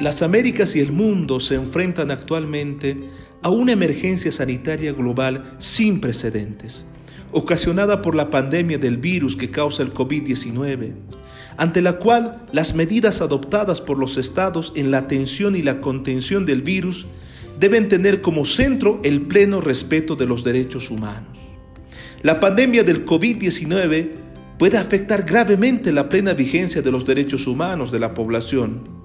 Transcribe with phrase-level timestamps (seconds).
[0.00, 2.96] Las Américas y el mundo se enfrentan actualmente
[3.42, 6.84] a una emergencia sanitaria global sin precedentes,
[7.32, 10.92] ocasionada por la pandemia del virus que causa el COVID-19,
[11.56, 16.46] ante la cual las medidas adoptadas por los estados en la atención y la contención
[16.46, 17.06] del virus
[17.58, 21.36] deben tener como centro el pleno respeto de los derechos humanos.
[22.22, 24.10] La pandemia del COVID-19
[24.60, 28.97] puede afectar gravemente la plena vigencia de los derechos humanos de la población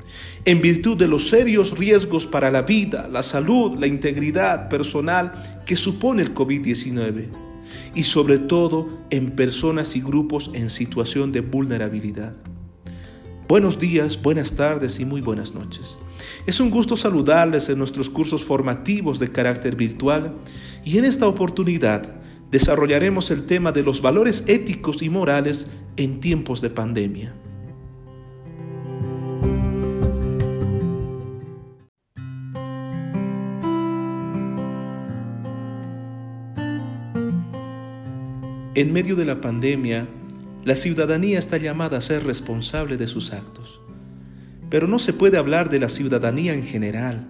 [0.46, 5.76] en virtud de los serios riesgos para la vida, la salud, la integridad personal que
[5.76, 7.28] supone el COVID-19
[7.96, 12.36] y sobre todo en personas y grupos en situación de vulnerabilidad.
[13.48, 15.98] Buenos días, buenas tardes y muy buenas noches.
[16.48, 20.34] Es un gusto saludarles en nuestros cursos formativos de carácter virtual
[20.84, 22.22] y en esta oportunidad
[22.52, 27.34] desarrollaremos el tema de los valores éticos y morales en tiempos de pandemia.
[38.76, 40.08] En medio de la pandemia,
[40.66, 43.80] la ciudadanía está llamada a ser responsable de sus actos.
[44.72, 47.30] Pero no se puede hablar de la ciudadanía en general.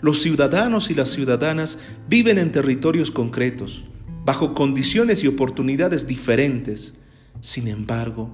[0.00, 3.82] Los ciudadanos y las ciudadanas viven en territorios concretos,
[4.24, 6.94] bajo condiciones y oportunidades diferentes.
[7.40, 8.30] Sin embargo,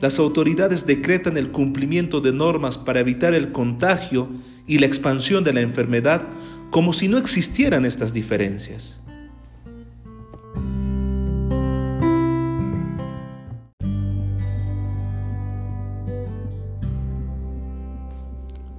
[0.00, 4.28] las autoridades decretan el cumplimiento de normas para evitar el contagio
[4.68, 6.28] y la expansión de la enfermedad
[6.70, 9.00] como si no existieran estas diferencias.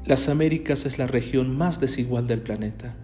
[0.09, 2.95] Las Américas es la región más desigual del planeta,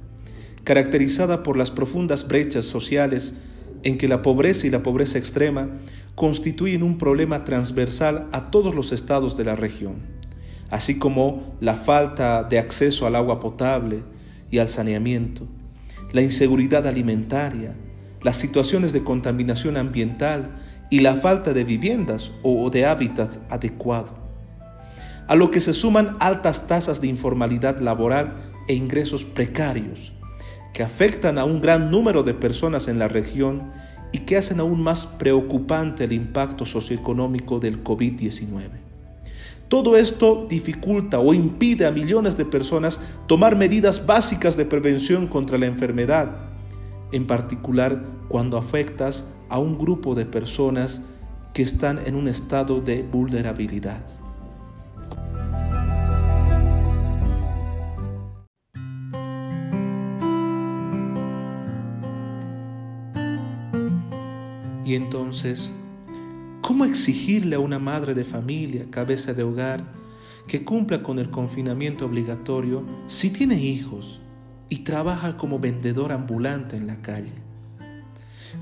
[0.64, 3.36] caracterizada por las profundas brechas sociales
[3.84, 5.70] en que la pobreza y la pobreza extrema
[6.16, 9.98] constituyen un problema transversal a todos los estados de la región,
[10.72, 14.02] así como la falta de acceso al agua potable
[14.50, 15.46] y al saneamiento,
[16.12, 17.76] la inseguridad alimentaria,
[18.24, 20.56] las situaciones de contaminación ambiental
[20.90, 24.25] y la falta de viviendas o de hábitat adecuado
[25.28, 30.14] a lo que se suman altas tasas de informalidad laboral e ingresos precarios,
[30.74, 33.72] que afectan a un gran número de personas en la región
[34.12, 38.70] y que hacen aún más preocupante el impacto socioeconómico del COVID-19.
[39.68, 45.58] Todo esto dificulta o impide a millones de personas tomar medidas básicas de prevención contra
[45.58, 46.30] la enfermedad,
[47.12, 51.02] en particular cuando afectas a un grupo de personas
[51.54, 54.04] que están en un estado de vulnerabilidad.
[64.86, 65.74] Y entonces,
[66.62, 69.84] ¿cómo exigirle a una madre de familia, cabeza de hogar,
[70.48, 74.22] que cumpla con el confinamiento obligatorio si tiene hijos
[74.70, 77.34] y trabaja como vendedor ambulante en la calle?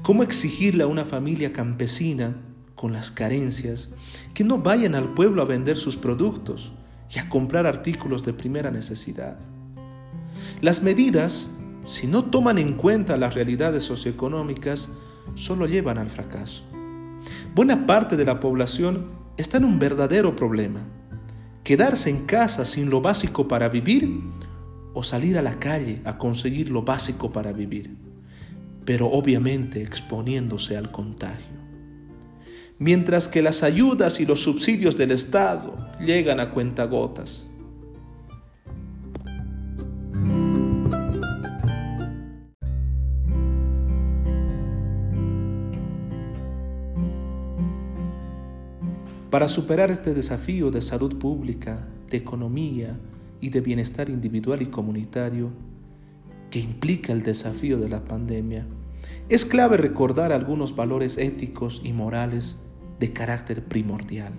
[0.02, 2.38] ¿Cómo exigirle a una familia campesina
[2.76, 3.90] con las carencias
[4.34, 6.72] que no vayan al pueblo a vender sus productos
[7.14, 9.38] y a comprar artículos de primera necesidad?
[10.62, 11.50] Las medidas,
[11.86, 14.90] si no toman en cuenta las realidades socioeconómicas,
[15.36, 16.64] solo llevan al fracaso.
[17.56, 19.08] Buena parte de la población
[19.38, 20.80] está en un verdadero problema.
[21.64, 24.22] Quedarse en casa sin lo básico para vivir
[24.94, 27.96] o salir a la calle a conseguir lo básico para vivir,
[28.86, 31.64] pero obviamente exponiéndose al contagio.
[32.80, 37.48] Mientras que las ayudas y los subsidios del Estado llegan a cuentagotas.
[49.34, 53.00] Para superar este desafío de salud pública, de economía
[53.42, 55.50] y de bienestar individual y comunitario
[56.52, 58.68] que implica el desafío de la pandemia,
[59.30, 62.58] es clave recordar algunos valores éticos y morales
[63.00, 64.34] de carácter primordial.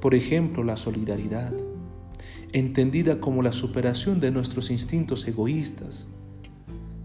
[0.00, 1.52] Por ejemplo, la solidaridad,
[2.52, 6.08] entendida como la superación de nuestros instintos egoístas,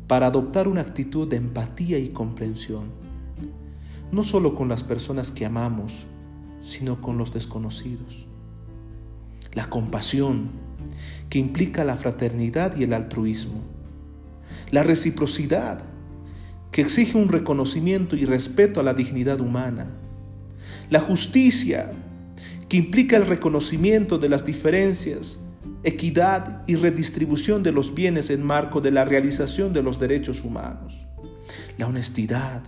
[0.08, 2.90] para adoptar una actitud de empatía y comprensión,
[4.12, 6.08] no solo con las personas que amamos,
[6.66, 8.26] sino con los desconocidos.
[9.54, 10.50] La compasión,
[11.30, 13.62] que implica la fraternidad y el altruismo.
[14.72, 15.84] La reciprocidad,
[16.72, 19.88] que exige un reconocimiento y respeto a la dignidad humana.
[20.90, 21.92] La justicia,
[22.68, 25.40] que implica el reconocimiento de las diferencias,
[25.84, 31.08] equidad y redistribución de los bienes en marco de la realización de los derechos humanos.
[31.78, 32.64] La honestidad,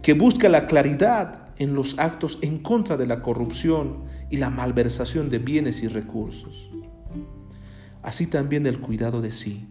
[0.00, 5.30] que busca la claridad en los actos en contra de la corrupción y la malversación
[5.30, 6.70] de bienes y recursos.
[8.02, 9.66] así también el cuidado de sí,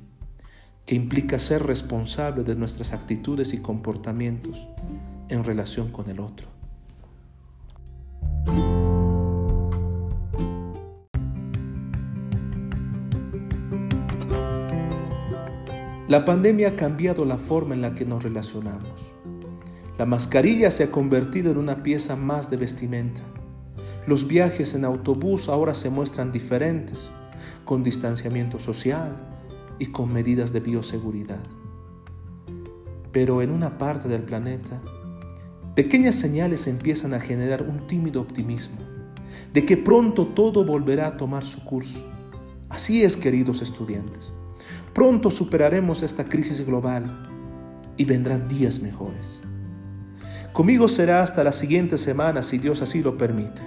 [0.85, 4.67] que implica ser responsable de nuestras actitudes y comportamientos
[5.29, 6.49] en relación con el otro.
[16.07, 19.14] La pandemia ha cambiado la forma en la que nos relacionamos.
[19.97, 23.21] La mascarilla se ha convertido en una pieza más de vestimenta.
[24.07, 27.09] Los viajes en autobús ahora se muestran diferentes,
[27.63, 29.15] con distanciamiento social
[29.79, 31.39] y con medidas de bioseguridad.
[33.13, 34.81] Pero en una parte del planeta,
[35.75, 38.77] pequeñas señales empiezan a generar un tímido optimismo
[39.53, 42.05] de que pronto todo volverá a tomar su curso.
[42.67, 44.33] Así es, queridos estudiantes.
[44.93, 47.29] Pronto superaremos esta crisis global
[47.95, 49.41] y vendrán días mejores.
[50.55, 53.61] Conmigo será hasta la siguiente semana si Dios así lo permite.